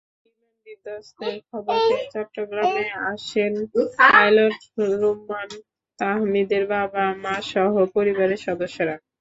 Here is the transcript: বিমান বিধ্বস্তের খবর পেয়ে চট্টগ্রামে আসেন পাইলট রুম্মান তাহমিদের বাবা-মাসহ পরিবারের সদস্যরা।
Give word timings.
বিমান 0.23 0.53
বিধ্বস্তের 0.65 1.35
খবর 1.49 1.75
পেয়ে 1.83 2.05
চট্টগ্রামে 2.13 2.83
আসেন 3.09 3.53
পাইলট 3.99 4.57
রুম্মান 4.93 5.49
তাহমিদের 5.99 6.63
বাবা-মাসহ 6.73 7.65
পরিবারের 7.95 8.39
সদস্যরা। 8.47 8.95